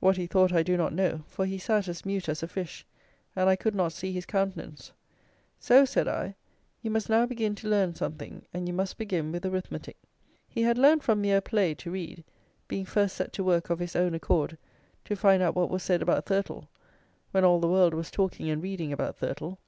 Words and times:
What 0.00 0.18
he 0.18 0.26
thought 0.26 0.52
I 0.52 0.62
do 0.62 0.76
not 0.76 0.92
know; 0.92 1.22
for 1.28 1.46
he 1.46 1.56
sat 1.56 1.88
as 1.88 2.04
mute 2.04 2.28
as 2.28 2.42
a 2.42 2.46
fish, 2.46 2.84
and 3.34 3.48
I 3.48 3.56
could 3.56 3.74
not 3.74 3.94
see 3.94 4.12
his 4.12 4.26
countenance. 4.26 4.92
"So," 5.58 5.86
said 5.86 6.06
I, 6.06 6.34
"you 6.82 6.90
must 6.90 7.08
now 7.08 7.24
begin 7.24 7.54
to 7.54 7.70
learn 7.70 7.94
something, 7.94 8.44
and 8.52 8.68
you 8.68 8.74
must 8.74 8.98
begin 8.98 9.32
with 9.32 9.46
arithmetic." 9.46 9.96
He 10.46 10.60
had 10.60 10.76
learned 10.76 11.02
from 11.02 11.22
mere 11.22 11.40
play, 11.40 11.72
to 11.76 11.90
read, 11.90 12.22
being 12.68 12.84
first 12.84 13.16
set 13.16 13.32
to 13.32 13.42
work 13.42 13.70
of 13.70 13.78
his 13.78 13.96
own 13.96 14.12
accord, 14.12 14.58
to 15.06 15.16
find 15.16 15.42
out 15.42 15.54
what 15.54 15.70
was 15.70 15.82
said 15.82 16.02
about 16.02 16.26
Thurtell, 16.26 16.68
when 17.30 17.42
all 17.42 17.58
the 17.58 17.66
world 17.66 17.94
was 17.94 18.10
talking 18.10 18.50
and 18.50 18.62
reading 18.62 18.92
about 18.92 19.16
Thurtell. 19.16 19.58